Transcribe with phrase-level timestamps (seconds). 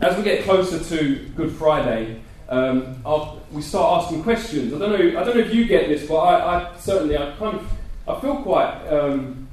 [0.00, 3.02] as we get closer to Good Friday, um,
[3.52, 4.72] we start asking questions.
[4.72, 5.20] I don't know.
[5.20, 7.66] I don't know if you get this, but I, I certainly I kind of
[8.06, 9.48] I feel quite um,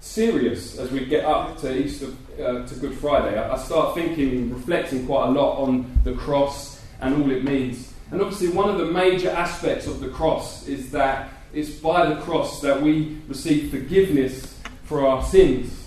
[0.00, 2.08] serious as we get up to Easter
[2.42, 3.38] uh, to Good Friday.
[3.38, 7.92] I, I start thinking, reflecting quite a lot on the cross and all it means.
[8.10, 12.20] And obviously, one of the major aspects of the cross is that it's by the
[12.22, 15.81] cross that we receive forgiveness for our sins.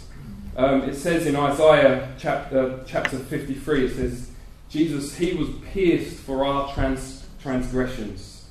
[0.58, 4.32] Um, it says in Isaiah chapter, chapter 53, it says,
[4.70, 8.46] Jesus, he was pierced for our trans- transgressions.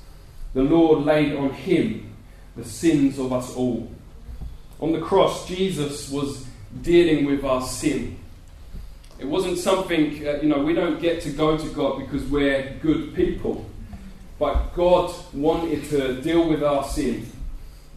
[0.53, 2.15] The Lord laid on him
[2.55, 3.91] the sins of us all.
[4.79, 6.45] On the cross, Jesus was
[6.81, 8.19] dealing with our sin.
[9.17, 12.77] It wasn't something, uh, you know, we don't get to go to God because we're
[12.81, 13.65] good people.
[14.37, 17.31] But God wanted to deal with our sin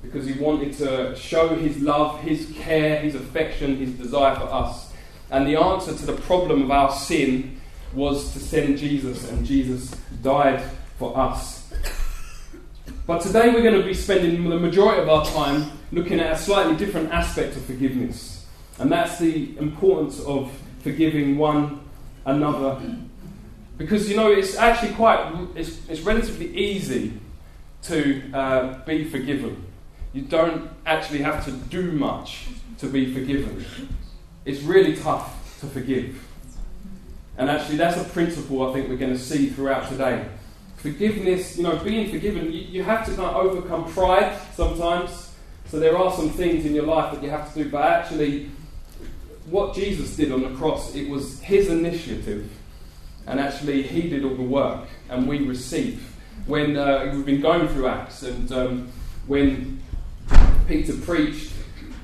[0.03, 4.93] because He wanted to show His love, His care, His affection, His desire for us.
[5.31, 7.61] And the answer to the problem of our sin
[7.93, 9.91] was to send Jesus, and Jesus
[10.23, 10.63] died
[10.99, 11.71] for us.
[13.07, 16.39] But today we're going to be spending the majority of our time looking at a
[16.39, 18.47] slightly different aspect of forgiveness,
[18.79, 21.81] and that's the importance of forgiving one
[22.27, 22.81] another.
[23.79, 27.15] Because you know, it's actually quite, it's, it's relatively easy
[27.83, 29.65] to uh, be forgiven.
[30.19, 33.65] You don't actually have to do much to be forgiven.
[34.45, 36.21] It's really tough to forgive.
[37.37, 40.27] And actually, that's a principle I think we're going to see throughout today.
[40.79, 45.33] Forgiveness, you know, being forgiven, you, you have to kind of overcome pride sometimes.
[45.67, 48.51] So there are some things in your life that you have to do, but actually,
[49.47, 52.51] what Jesus did on the cross, it was his initiative.
[53.25, 56.13] And actually, he did all the work, and we receive.
[56.47, 58.89] When uh, we've been going through Acts, and um,
[59.29, 59.78] when
[60.69, 61.53] Peter preached,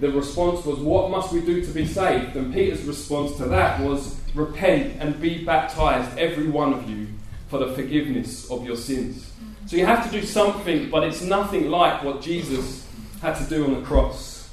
[0.01, 2.34] the response was, What must we do to be saved?
[2.34, 7.06] And Peter's response to that was, Repent and be baptized, every one of you,
[7.48, 9.31] for the forgiveness of your sins.
[9.67, 12.87] So you have to do something, but it's nothing like what Jesus
[13.23, 14.50] had to do on the cross.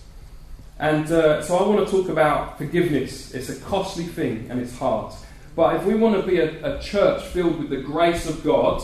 [0.77, 3.33] And uh, so I want to talk about forgiveness.
[3.33, 5.13] It's a costly thing and it's hard.
[5.55, 8.81] But if we want to be a, a church filled with the grace of God,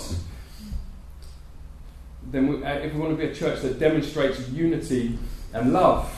[2.32, 5.18] then we, uh, if we want to be a church that demonstrates unity
[5.54, 6.14] and love,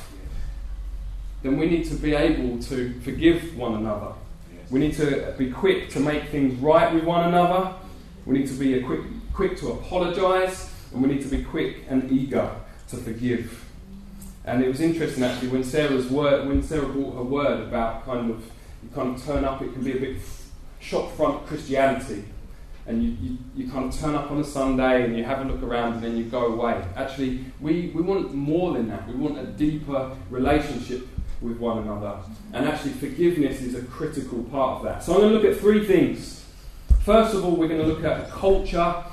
[1.43, 4.13] then we need to be able to forgive one another.
[4.69, 7.73] We need to be quick to make things right with one another.
[8.25, 9.01] We need to be quick,
[9.33, 12.51] quick to apologise, and we need to be quick and eager
[12.89, 13.65] to forgive.
[14.45, 18.31] And it was interesting actually when Sarah's word, when Sarah brought her word about kind
[18.31, 18.43] of
[18.81, 20.17] you kind of turn up, it can be a bit
[20.79, 22.23] shop front Christianity
[22.89, 25.43] and you, you, you, kind of turn up on a Sunday and you have a
[25.43, 26.83] look around and then you go away.
[26.95, 29.07] Actually, we, we want more than that.
[29.07, 31.07] We want a deeper relationship
[31.39, 32.17] with one another.
[32.51, 35.03] And actually, forgiveness is a critical part of that.
[35.03, 36.43] So I'm going to look at three things.
[37.01, 39.03] First of all, we're going to look at a culture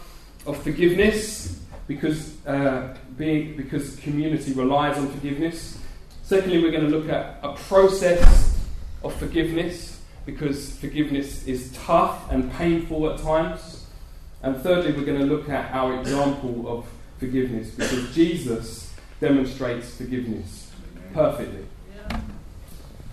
[0.46, 5.78] of forgiveness because, uh, being, because community relies on forgiveness.
[6.22, 8.58] Secondly, we're going to look at a process
[9.04, 9.95] of forgiveness
[10.26, 13.86] because forgiveness is tough and painful at times.
[14.42, 16.86] And thirdly, we're going to look at our example of
[17.18, 20.70] forgiveness because Jesus demonstrates forgiveness
[21.14, 21.64] perfectly.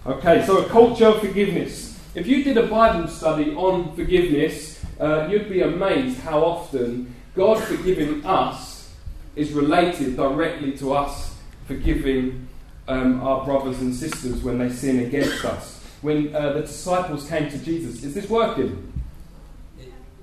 [0.05, 1.97] Okay, so a culture of forgiveness.
[2.13, 7.63] If you did a Bible study on forgiveness, uh, you'd be amazed how often God
[7.63, 8.93] forgiving us
[9.35, 11.35] is related directly to us
[11.67, 12.47] forgiving
[12.87, 17.49] um, our brothers and sisters when they sin against us when uh, the disciples came
[17.49, 18.03] to Jesus.
[18.03, 18.91] Is this working?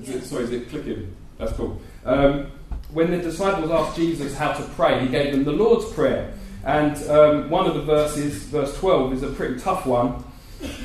[0.01, 1.15] Is it, sorry, is it clicking?
[1.39, 1.81] That's cool.
[2.05, 2.51] Um,
[2.93, 6.33] when the disciples asked Jesus how to pray, he gave them the Lord's Prayer.
[6.65, 10.23] And um, one of the verses, verse 12, is a pretty tough one.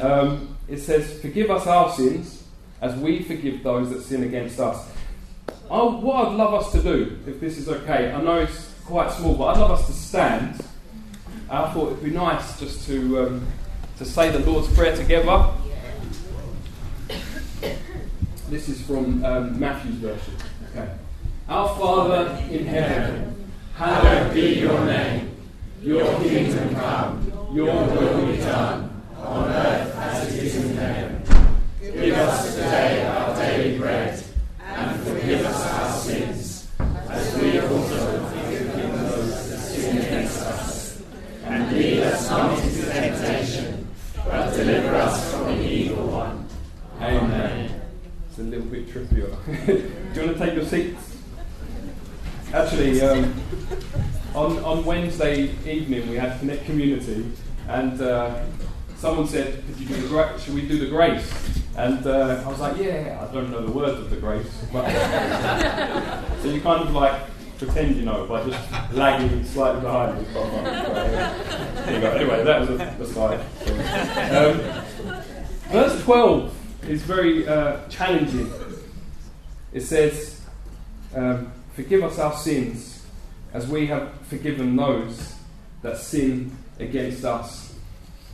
[0.01, 2.43] Um, it says, Forgive us our sins
[2.81, 4.89] as we forgive those that sin against us.
[5.69, 9.11] I, what I'd love us to do, if this is okay, I know it's quite
[9.11, 10.63] small, but I'd love us to stand.
[11.49, 13.47] I thought it'd be nice just to um,
[13.97, 15.51] to say the Lord's Prayer together.
[18.49, 20.33] This is from um, Matthew's version.
[20.69, 20.89] Okay.
[21.47, 25.31] Our Father in heaven, hallowed be your name.
[25.81, 31.21] Your kingdom come, your will be done, on earth as it is in heaven.
[31.79, 34.23] Give us today our daily bread,
[34.59, 41.01] and forgive us our sins, as we also forgive those that sin against us.
[41.45, 43.75] And lead us not into temptation
[44.25, 46.47] but deliver us from the evil one.
[46.99, 47.81] Amen.
[48.27, 48.43] It's a
[48.95, 49.83] little bit trickier.
[50.13, 51.17] Do you want to take your seats?
[52.53, 53.33] Actually, um,
[54.33, 57.31] on, on Wednesday evening we had Connect Community,
[57.67, 58.43] and uh,
[58.97, 61.61] someone said, Could you do the gra- Should we do the grace?
[61.77, 64.47] And uh, I was like, yeah, I don't know the words of the grace.
[66.41, 67.21] So you kind of like
[67.57, 70.17] pretend you know by just lagging slightly behind.
[70.19, 70.25] me.
[70.25, 72.11] There you go.
[72.11, 73.39] Anyway, that was a aside.
[74.31, 74.83] Um,
[75.71, 78.51] verse 12 is very uh, challenging.
[79.75, 80.39] It says,
[81.13, 83.05] um, Forgive us our sins
[83.53, 85.35] as we have forgiven those
[85.81, 87.77] that sin against us.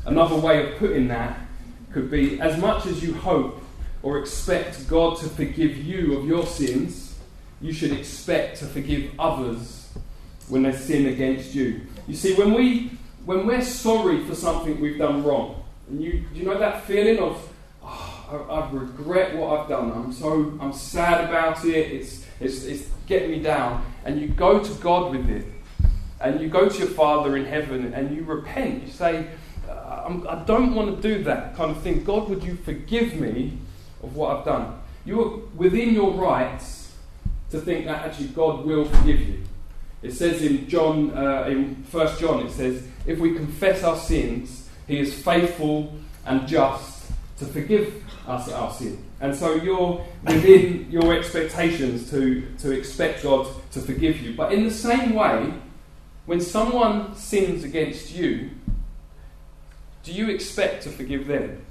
[0.05, 1.39] Another way of putting that
[1.91, 3.59] could be as much as you hope
[4.03, 7.17] or expect God to forgive you of your sins,
[7.59, 9.91] you should expect to forgive others
[10.47, 11.81] when they sin against you.
[12.07, 12.91] You see, when we
[13.25, 17.50] when we're sorry for something we've done wrong, and you you know that feeling of
[18.31, 19.91] I, I, regret what I've done.
[19.91, 21.91] I'm so I'm sad about it.
[21.91, 23.85] It's it's it's getting me down.
[24.05, 25.45] And you go to God with it,
[26.19, 28.83] and you go to your Father in heaven, and you repent.
[28.83, 29.27] You say,
[29.69, 32.03] I'm, I do not want to do that kind of thing.
[32.03, 33.57] God, would you forgive me
[34.01, 34.79] of what I've done?
[35.05, 36.93] You are within your rights
[37.51, 39.43] to think that actually God will forgive you.
[40.01, 44.69] It says in John, uh, in First John, it says, if we confess our sins,
[44.87, 45.93] He is faithful
[46.25, 49.03] and just to forgive us our sin.
[49.19, 54.33] And so you're within your expectations to, to expect God to forgive you.
[54.35, 55.53] But in the same way,
[56.25, 58.51] when someone sins against you,
[60.03, 61.63] do you expect to forgive them?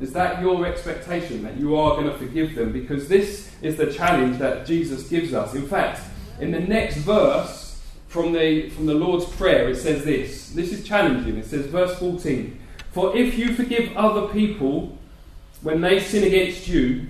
[0.00, 2.72] Is that your expectation that you are going to forgive them?
[2.72, 5.54] Because this is the challenge that Jesus gives us.
[5.54, 6.00] In fact,
[6.40, 10.50] in the next verse from the, from the Lord's Prayer, it says this.
[10.50, 11.36] This is challenging.
[11.36, 12.58] It says, verse 14
[12.90, 14.98] For if you forgive other people
[15.64, 17.06] when they sin against you,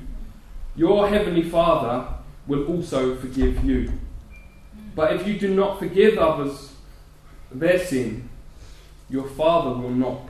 [0.76, 2.06] your heavenly Father
[2.46, 3.92] will also forgive you.
[4.94, 6.72] But if you do not forgive others
[7.50, 8.28] their sin,
[9.10, 10.20] your Father will not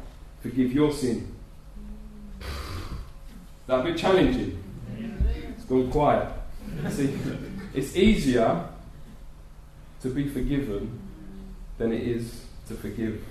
[0.41, 1.35] forgive your sin.
[3.67, 4.62] That a bit challenging.
[5.56, 6.32] It's gone quiet.
[6.91, 7.15] See,
[7.75, 8.69] it's easier
[10.00, 10.99] to be forgiven
[11.76, 13.23] than it is to forgive.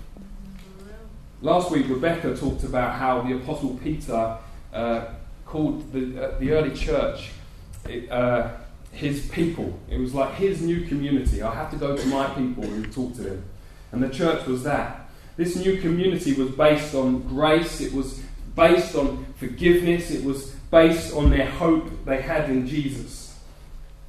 [1.42, 4.38] Last week, Rebecca talked about how the Apostle Peter
[4.74, 5.06] uh,
[5.46, 7.32] called the, uh, the early church
[7.88, 8.50] it, uh,
[8.92, 9.78] his people.
[9.90, 11.42] It was like his new community.
[11.42, 13.44] I have to go to my people and talk to them.
[13.92, 15.10] And the church was that.
[15.36, 18.22] This new community was based on grace, it was
[18.56, 23.36] based on forgiveness, it was based on their hope they had in Jesus.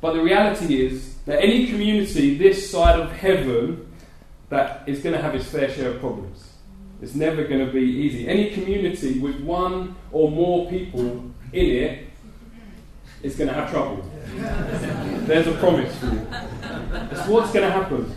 [0.00, 3.90] But the reality is that any community this side of heaven
[4.50, 6.53] that is going to have its fair share of problems.
[7.04, 8.26] It's never going to be easy.
[8.26, 11.02] Any community with one or more people
[11.52, 12.08] in it
[13.22, 14.02] is going to have trouble.
[15.26, 16.26] There's a promise for you.
[17.10, 18.14] It's what's going to happen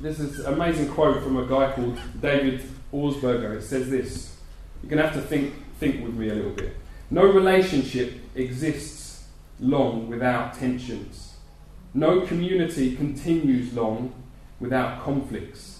[0.00, 3.54] This is an amazing quote from a guy called David Augsburger.
[3.58, 4.38] It says this.
[4.82, 6.74] You're going to have to think, think with me a little bit.
[7.10, 9.26] No relationship exists
[9.60, 11.34] long without tensions.
[11.92, 14.14] No community continues long
[14.60, 15.73] without conflicts.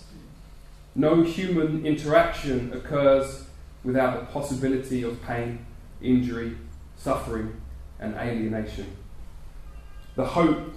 [0.94, 3.44] No human interaction occurs
[3.82, 5.66] without the possibility of pain,
[6.00, 6.56] injury,
[6.96, 7.60] suffering,
[7.98, 8.96] and alienation.
[10.14, 10.72] The hope,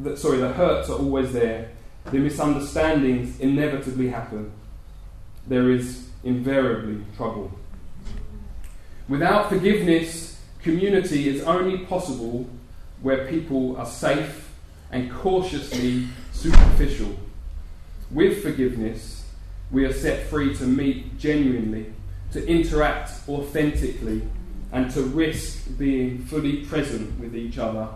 [0.00, 1.70] that, sorry, the hurts are always there,
[2.06, 4.50] the misunderstandings inevitably happen.
[5.46, 7.52] There is invariably trouble.
[9.08, 12.48] Without forgiveness, community is only possible
[13.02, 14.50] where people are safe
[14.90, 17.16] and cautiously superficial.
[18.10, 19.19] With forgiveness,
[19.70, 21.92] we are set free to meet genuinely,
[22.32, 24.22] to interact authentically,
[24.72, 27.88] and to risk being fully present with each other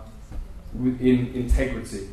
[0.74, 2.08] in integrity.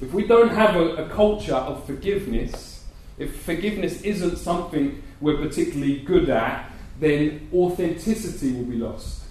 [0.00, 2.84] If we don't have a, a culture of forgiveness,
[3.18, 9.24] if forgiveness isn't something we're particularly good at, then authenticity will be lost.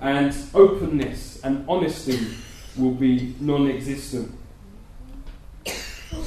[0.00, 2.28] And openness and honesty
[2.76, 4.32] will be non existent.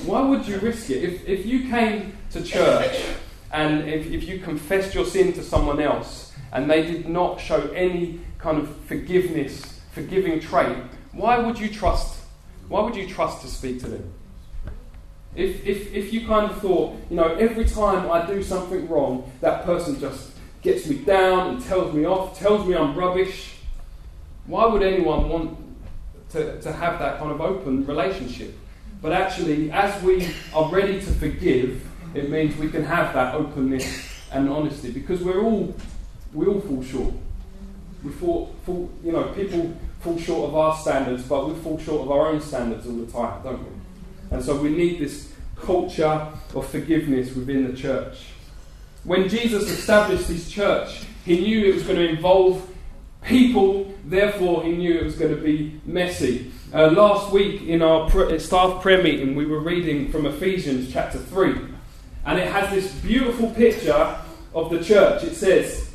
[0.06, 1.04] Why would you risk it?
[1.04, 3.04] If, if you came to church
[3.52, 7.70] and if, if you confessed your sin to someone else and they did not show
[7.70, 10.78] any kind of forgiveness, forgiving trait,
[11.12, 12.20] why would you trust
[12.70, 14.14] why would you trust to speak to them?
[15.36, 19.30] If, if, if you kind of thought, you know, every time I do something wrong,
[19.42, 20.32] that person just
[20.62, 23.56] gets me down and tells me off, tells me I'm rubbish,
[24.46, 25.58] why would anyone want
[26.30, 28.56] to, to have that kind of open relationship?
[29.02, 34.10] But actually, as we are ready to forgive, it means we can have that openness
[34.32, 35.76] and honesty because we're all,
[36.34, 37.14] we all fall short.
[38.04, 42.02] We fall, fall, you know, people fall short of our standards, but we fall short
[42.02, 43.72] of our own standards all the time, don't we?
[44.32, 48.28] And so we need this culture of forgiveness within the church.
[49.04, 52.68] When Jesus established his church, he knew it was going to involve
[53.24, 56.52] people, therefore, he knew it was going to be messy.
[56.74, 61.56] Uh, last week in our staff prayer meeting, we were reading from Ephesians chapter 3,
[62.26, 64.18] and it has this beautiful picture
[64.54, 65.24] of the church.
[65.24, 65.92] It says,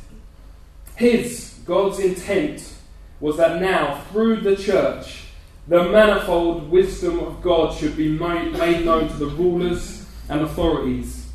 [0.95, 2.73] His, God's intent,
[3.19, 5.25] was that now, through the church,
[5.67, 11.27] the manifold wisdom of God should be made, known to the rulers and authorities,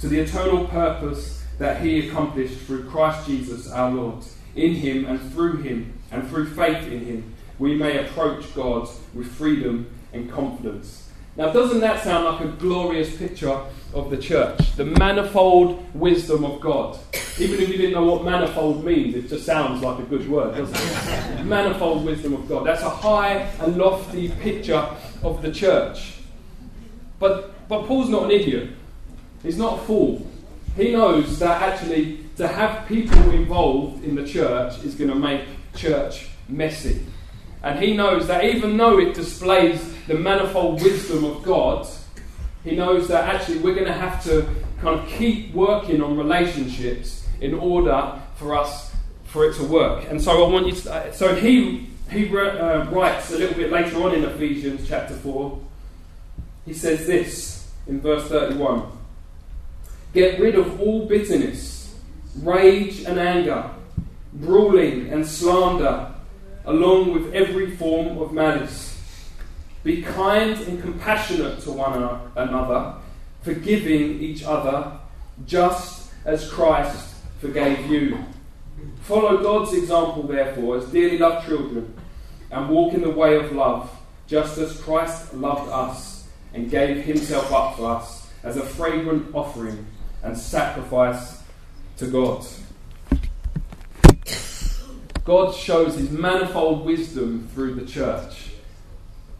[0.00, 4.24] to the eternal purpose that He accomplished through Christ Jesus our Lord.
[4.56, 9.30] In Him and through Him and through faith in Him, we may approach God with
[9.32, 11.07] freedom and confidence.
[11.38, 13.56] Now, doesn't that sound like a glorious picture
[13.94, 14.74] of the church?
[14.74, 16.98] The manifold wisdom of God.
[17.38, 20.56] Even if you didn't know what manifold means, it just sounds like a good word,
[20.56, 21.44] doesn't it?
[21.44, 22.66] manifold wisdom of God.
[22.66, 24.84] That's a high and lofty picture
[25.22, 26.14] of the church.
[27.20, 28.70] But, but Paul's not an idiot.
[29.44, 30.26] He's not a fool.
[30.74, 35.42] He knows that actually to have people involved in the church is going to make
[35.76, 37.00] church messy.
[37.62, 41.86] And he knows that even though it displays the manifold wisdom of God,
[42.64, 44.48] he knows that actually we're going to have to
[44.80, 50.04] kind of keep working on relationships in order for us for it to work.
[50.08, 51.14] And so I want you to.
[51.14, 55.60] So he he uh, writes a little bit later on in Ephesians chapter four.
[56.64, 58.82] He says this in verse thirty-one:
[60.14, 61.98] Get rid of all bitterness,
[62.36, 63.70] rage and anger,
[64.32, 66.14] brawling and slander
[66.68, 69.00] along with every form of malice.
[69.82, 72.94] Be kind and compassionate to one another,
[73.40, 74.92] forgiving each other,
[75.46, 78.18] just as Christ forgave you.
[79.00, 81.94] Follow God's example, therefore, as dearly loved children,
[82.50, 83.90] and walk in the way of love,
[84.26, 89.86] just as Christ loved us and gave himself up for us as a fragrant offering
[90.22, 91.42] and sacrifice
[91.96, 92.44] to God.
[95.28, 98.52] God shows his manifold wisdom through the church,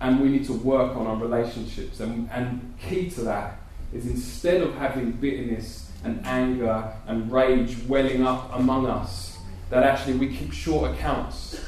[0.02, 2.00] and we need to work on our relationships.
[2.00, 3.59] And, and key to that
[3.95, 9.38] is instead of having bitterness and anger and rage welling up among us,
[9.71, 11.59] that actually we keep short accounts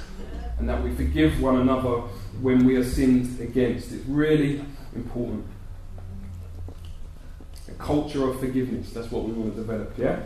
[0.58, 2.02] and that we forgive one another
[2.42, 3.90] when we are sinned against.
[3.90, 4.62] It's really
[4.94, 5.46] important.
[7.68, 10.24] A culture of forgiveness, that's what we want to develop, yeah?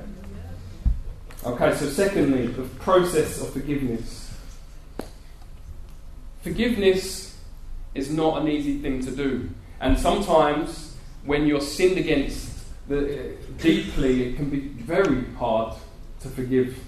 [1.47, 4.33] Okay, so secondly, the process of forgiveness.
[6.41, 7.37] Forgiveness
[7.95, 9.51] is not an easy thing to do.
[9.79, 10.97] And sometimes
[11.27, 15.75] when you're sinned against the, uh, deeply, it can be very hard
[16.21, 16.79] to forgive.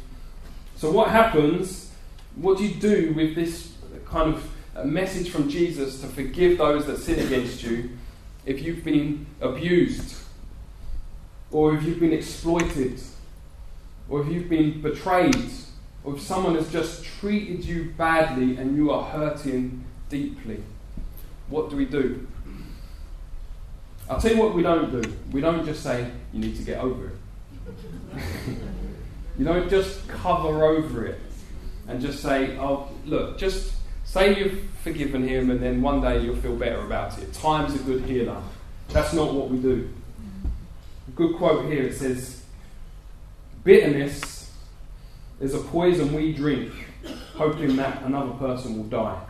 [0.76, 1.92] So, what happens?
[2.36, 3.75] What do you do with this
[4.06, 7.90] kind of uh, message from Jesus to forgive those that sin against you
[8.46, 10.16] if you've been abused
[11.50, 13.02] or if you've been exploited
[14.08, 15.50] or if you've been betrayed,
[16.04, 20.62] or if someone has just treated you badly and you are hurting deeply,
[21.48, 22.26] what do we do?
[24.08, 25.16] I'll tell you what we don't do.
[25.32, 27.16] We don't just say, you need to get over it.
[29.38, 31.20] you don't just cover over it
[31.88, 36.36] and just say, oh, look, just say you've forgiven him and then one day you'll
[36.36, 37.32] feel better about it.
[37.32, 38.40] Time's a good healer.
[38.90, 39.90] That's not what we do.
[41.08, 42.42] A good quote here it says,
[43.66, 44.52] Bitterness
[45.40, 46.73] is a poison we drink,
[47.35, 49.20] hoping that another person will die.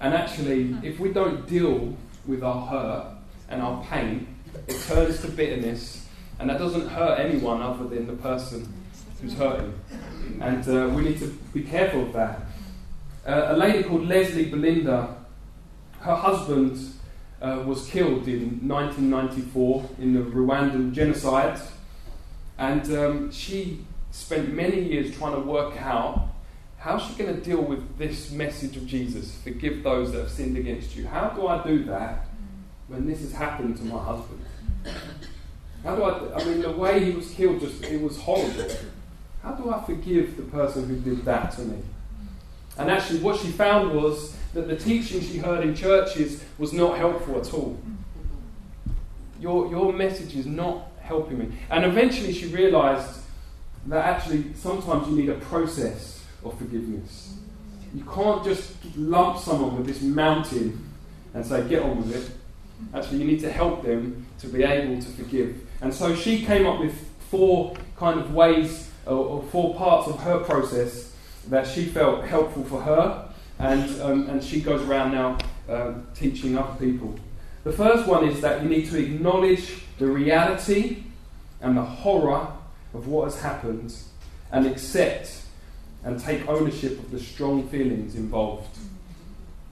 [0.00, 1.94] And actually, if we don't deal
[2.26, 3.06] with our hurt
[3.50, 4.34] and our pain,
[4.66, 6.08] it turns to bitterness,
[6.38, 8.72] and that doesn't hurt anyone other than the person
[9.20, 9.78] who's hurting.
[10.40, 12.40] And uh, we need to be careful of that.
[13.26, 15.14] Uh, a lady called Leslie Bilinda,
[16.00, 16.78] her husband
[17.42, 21.60] uh, was killed in 1994 in the Rwandan genocide.
[22.58, 26.28] And um, she spent many years trying to work out
[26.84, 29.34] how's she going to deal with this message of Jesus?
[29.42, 31.06] Forgive those that have sinned against you.
[31.06, 32.26] How do I do that
[32.88, 34.44] when this has happened to my husband?
[35.82, 36.38] How do I?
[36.38, 38.70] I mean, the way he was killed just—it was horrible.
[39.42, 41.78] How do I forgive the person who did that to me?
[42.76, 46.98] And actually, what she found was that the teaching she heard in churches was not
[46.98, 47.78] helpful at all.
[49.40, 51.48] Your, your message is not helping me.
[51.70, 53.20] And eventually she realized
[53.86, 57.36] that actually sometimes you need a process of forgiveness.
[57.94, 60.90] You can't just lump someone with this mountain
[61.32, 62.30] and say, get on with it.
[62.92, 65.60] Actually, you need to help them to be able to forgive.
[65.80, 66.94] And so she came up with
[67.30, 71.14] four kind of ways or, four parts of her process
[71.48, 73.28] that she felt helpful for her.
[73.58, 77.14] And, um, and she goes around now um, teaching other people.
[77.64, 81.04] The first one is that you need to acknowledge the reality
[81.60, 82.48] and the horror
[82.92, 83.96] of what has happened
[84.52, 85.42] and accept
[86.04, 88.76] and take ownership of the strong feelings involved.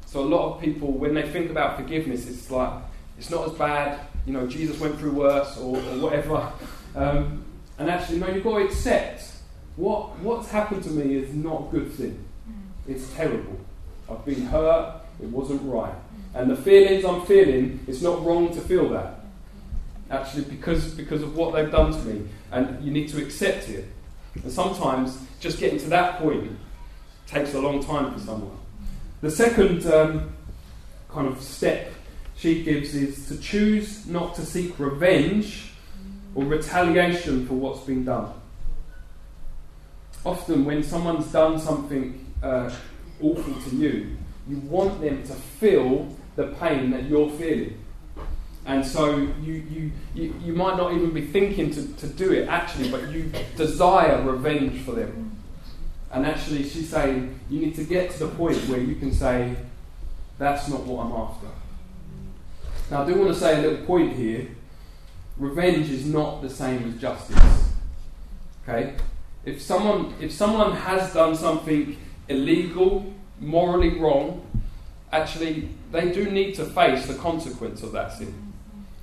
[0.06, 2.82] So, a lot of people, when they think about forgiveness, it's like,
[3.18, 6.52] it's not as bad, you know, Jesus went through worse or, or whatever.
[6.96, 7.44] Um,
[7.78, 9.24] and actually, no, you've got to accept
[9.76, 12.24] what, what's happened to me is not a good thing.
[12.88, 13.58] It's terrible.
[14.10, 15.94] I've been hurt, it wasn't right.
[16.34, 19.20] And the feelings I'm feeling, it's not wrong to feel that.
[20.10, 22.28] Actually, because, because of what they've done to me.
[22.50, 23.86] And you need to accept it.
[24.42, 26.58] And sometimes just getting to that point
[27.26, 28.58] takes a long time for someone.
[29.20, 30.32] The second um,
[31.08, 31.92] kind of step
[32.36, 35.72] she gives is to choose not to seek revenge
[36.34, 38.32] or retaliation for what's been done.
[40.24, 42.70] Often, when someone's done something uh,
[43.20, 44.16] awful to you,
[44.48, 47.78] you want them to feel the pain that you're feeling.
[48.64, 52.48] And so you, you, you, you might not even be thinking to, to do it
[52.48, 55.36] actually, but you desire revenge for them.
[56.12, 59.56] And actually, she's saying you need to get to the point where you can say,
[60.38, 61.46] That's not what I'm after.
[62.90, 64.48] Now, I do want to say a little point here.
[65.38, 67.72] Revenge is not the same as justice.
[68.62, 68.94] Okay?
[69.46, 71.96] If someone, if someone has done something
[72.28, 74.46] illegal, morally wrong,
[75.10, 78.52] actually, they do need to face the consequence of that sin.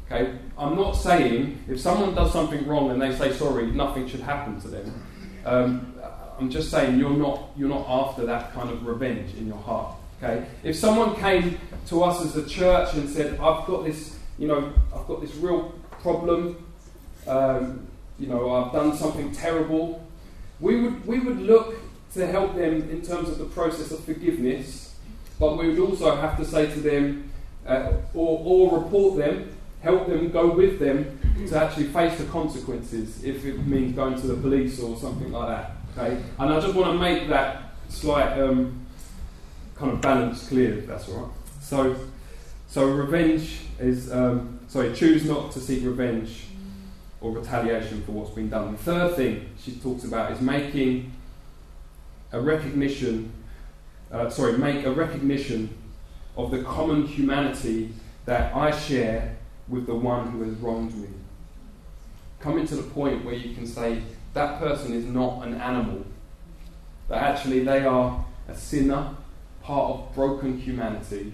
[0.05, 0.37] Okay?
[0.57, 4.59] I'm not saying if someone does something wrong and they say sorry, nothing should happen
[4.61, 5.03] to them.
[5.45, 5.93] Um,
[6.39, 9.95] I'm just saying you're not, you're not after that kind of revenge in your heart.
[10.21, 10.45] Okay?
[10.63, 14.73] If someone came to us as a church and said, I've got this, you know,
[14.95, 16.65] I've got this real problem,
[17.27, 20.05] um, you know, I've done something terrible,
[20.59, 21.75] we would, we would look
[22.13, 24.95] to help them in terms of the process of forgiveness,
[25.39, 27.31] but we would also have to say to them,
[27.65, 33.23] uh, or, or report them, help them, go with them to actually face the consequences
[33.23, 35.71] if it means going to the police or something like that.
[35.97, 36.21] Okay?
[36.37, 38.85] And I just want to make that slight um,
[39.75, 41.31] kind of balance clear, if that's all right.
[41.61, 41.95] So,
[42.67, 46.47] so revenge is, um, sorry, choose not to seek revenge
[47.21, 48.73] or retaliation for what's been done.
[48.73, 51.11] The third thing she talks about is making
[52.31, 53.31] a recognition,
[54.11, 55.69] uh, sorry, make a recognition
[56.35, 57.93] of the common humanity
[58.25, 61.09] that I share with the one who has wronged me.
[62.39, 64.01] Coming to the point where you can say,
[64.33, 66.05] that person is not an animal,
[67.07, 69.15] but actually they are a sinner
[69.61, 71.33] part of broken humanity.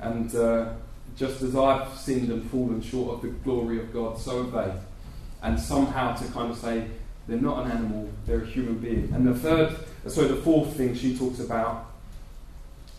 [0.00, 0.72] And uh,
[1.16, 4.72] just as I've sinned and fallen short of the glory of God, so have they.
[5.42, 6.88] And somehow to kind of say,
[7.26, 9.12] they're not an animal, they're a human being.
[9.12, 9.76] And the third,
[10.08, 11.86] sorry, the fourth thing she talks about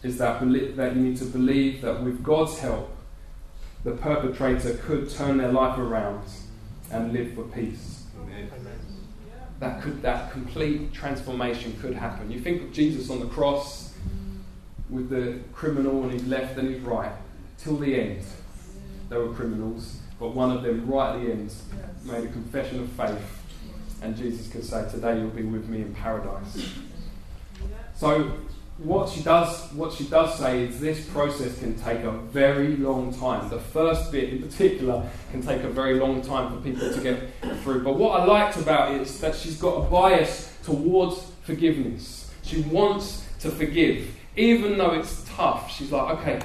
[0.03, 2.95] is that, that you need to believe that with God's help,
[3.83, 6.23] the perpetrator could turn their life around
[6.91, 8.03] and live for peace.
[8.21, 8.49] Amen.
[9.59, 12.31] That could that complete transformation could happen.
[12.31, 13.93] You think of Jesus on the cross,
[14.89, 17.11] with the criminal on his left and his right
[17.57, 18.23] till the end.
[19.09, 21.53] They were criminals, but one of them, right at the end,
[22.05, 23.43] made a confession of faith,
[24.01, 26.73] and Jesus could say, "Today you'll be with me in paradise."
[27.99, 28.31] So,
[28.77, 33.13] what she does, what she does say is this process can take a very long
[33.13, 33.49] time.
[33.49, 37.19] The first bit, in particular, can take a very long time for people to get
[37.62, 37.83] through.
[37.83, 42.31] But what I liked about it is that she's got a bias towards forgiveness.
[42.41, 46.39] She wants to forgive even though it's tough, she's like, okay,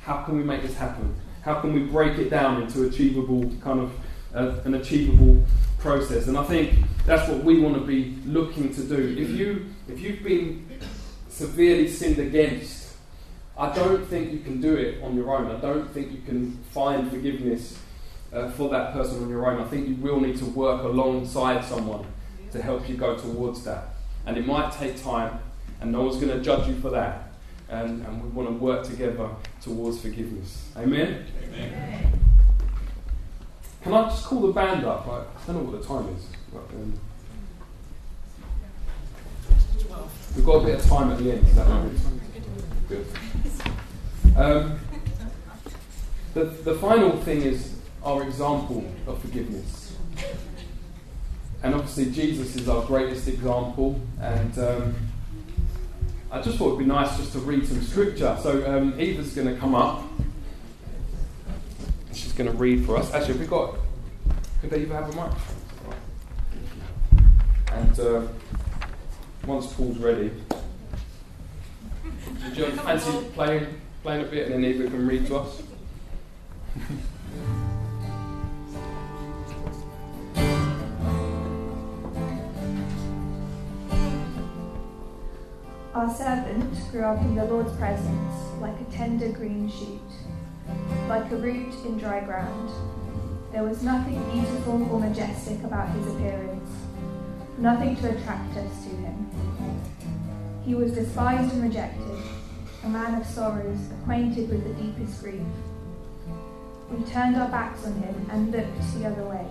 [0.00, 1.14] how can we make this happen?
[1.42, 3.92] How can we break it down into achievable kind of
[4.34, 5.44] uh, an achievable
[5.78, 6.26] process?
[6.26, 9.14] And I think that's what we want to be looking to do.
[9.18, 10.66] If you if you've been
[11.34, 12.92] severely sinned against,
[13.58, 15.50] I don't think you can do it on your own.
[15.50, 17.78] I don't think you can find forgiveness
[18.32, 19.60] uh, for that person on your own.
[19.60, 22.06] I think you will need to work alongside someone
[22.52, 23.88] to help you go towards that.
[24.26, 25.38] And it might take time,
[25.80, 27.34] and no one's going to judge you for that
[27.68, 29.28] and, and we want to work together
[29.60, 30.68] towards forgiveness.
[30.76, 31.26] Amen?
[31.42, 32.20] Amen?
[33.82, 35.06] Can I just call the band up?
[35.06, 36.26] I don't know what the time is.
[36.52, 36.98] But, um,
[40.34, 41.46] we've got a bit of time at the end.
[41.46, 42.00] Is that good?
[42.88, 43.06] Good.
[44.36, 44.78] Um,
[46.34, 49.96] the, the final thing is our example of forgiveness.
[51.62, 53.98] And obviously, Jesus is our greatest example.
[54.20, 54.94] And um,
[56.30, 58.36] I just thought it'd be nice just to read some scripture.
[58.42, 60.02] So um, Eva's going to come up.
[62.12, 63.12] She's going to read for us.
[63.14, 63.76] Actually, we got?
[64.60, 65.94] Could Eva have a microphone?
[67.72, 68.22] And uh,
[69.46, 70.30] once Paul's ready,
[72.40, 73.66] can you fancy playing,
[74.02, 75.62] playing a bit and then Eva can read to us?
[85.94, 90.00] Our servant grew up in the Lord's presence like a tender green shoot,
[91.08, 92.70] like a root in dry ground.
[93.52, 96.53] There was nothing beautiful or majestic about his appearance
[97.58, 99.80] nothing to attract us to him.
[100.64, 102.22] He was despised and rejected,
[102.84, 105.42] a man of sorrows, acquainted with the deepest grief.
[106.90, 109.46] We turned our backs on him and looked the other way.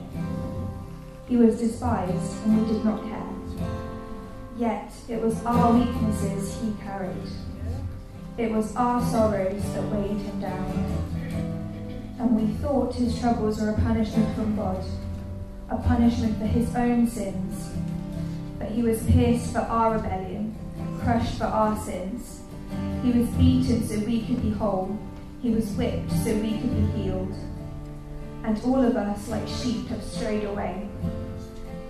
[1.28, 3.24] He was despised, and we did not care.
[4.58, 7.30] Yet it was our weaknesses he carried.
[8.38, 12.16] It was our sorrows that weighed him down.
[12.20, 14.84] And we thought his troubles were a punishment from God,
[15.70, 17.72] a punishment for his own sins.
[18.64, 20.56] But he was pierced for our rebellion,
[21.02, 22.44] crushed for our sins.
[23.04, 24.98] He was beaten so we could be whole.
[25.42, 27.36] He was whipped so we could be healed.
[28.46, 30.88] And all of us, like sheep, have strayed away.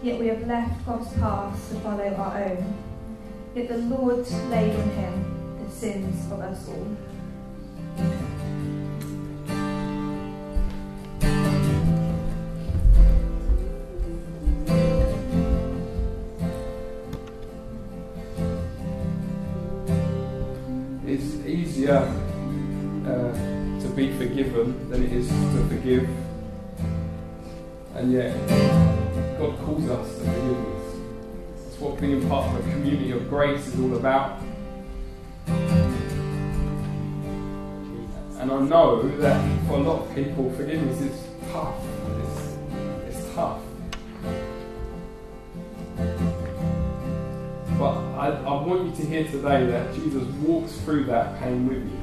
[0.01, 2.73] Yet we have left God's path to follow our own.
[3.53, 8.32] Yet the Lord laid on him the sins of us all.
[21.83, 21.97] Easier
[23.05, 23.33] uh,
[23.81, 26.09] to be forgiven than it is to forgive.
[27.95, 28.33] And yet,
[29.37, 30.95] God calls us to forgiveness.
[31.67, 34.39] It's what being part of a community of grace is all about.
[38.39, 41.75] And I know that for a lot of people, forgiveness is tough.
[48.73, 51.99] Want you to hear today that Jesus walks through that pain with you.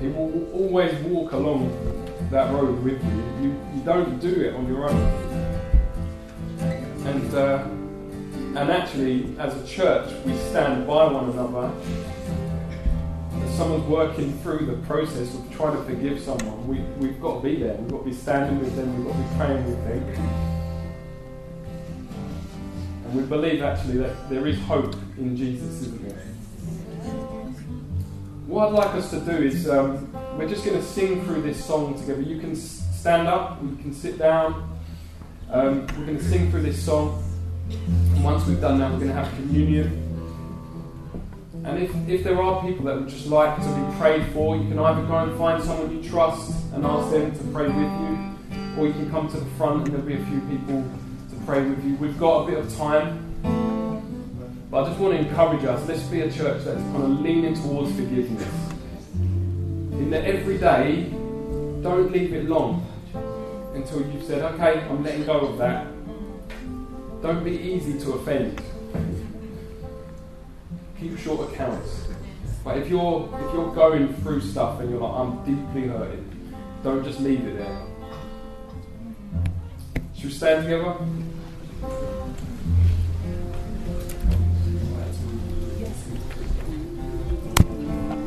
[0.00, 1.70] He will always walk along
[2.30, 3.24] that road with you.
[3.40, 5.00] You, you don't do it on your own.
[7.06, 7.64] And, uh,
[8.60, 11.72] and actually, as a church, we stand by one another.
[13.42, 17.48] As someone's working through the process of trying to forgive someone, we, we've got to
[17.48, 17.74] be there.
[17.74, 18.96] We've got to be standing with them.
[18.96, 20.51] We've got to be praying with them.
[23.12, 26.16] And we believe actually that there is hope in Jesus, isn't there?
[28.46, 31.62] What I'd like us to do is um, we're just going to sing through this
[31.62, 32.22] song together.
[32.22, 34.66] You can stand up, you can sit down.
[35.50, 37.22] Um, we're going to sing through this song.
[37.68, 39.98] And once we've done that, we're going to have communion.
[41.66, 44.66] And if, if there are people that would just like to be prayed for, you
[44.68, 48.78] can either go and find someone you trust and ask them to pray with you,
[48.78, 50.82] or you can come to the front and there'll be a few people
[51.44, 51.96] pray with you.
[51.96, 53.28] We've got a bit of time.
[54.70, 57.54] But I just want to encourage us, let's be a church that's kind of leaning
[57.54, 58.48] towards forgiveness.
[59.12, 61.10] In that every day,
[61.82, 62.86] don't leave it long
[63.74, 65.86] until you've said, okay, I'm letting go of that.
[67.20, 68.62] Don't be easy to offend.
[70.98, 72.08] Keep short accounts.
[72.64, 77.04] But if you're if you're going through stuff and you're like, I'm deeply hurting, don't
[77.04, 77.82] just leave it there.
[80.14, 80.96] Should we stand together?
[81.82, 82.21] Thank you.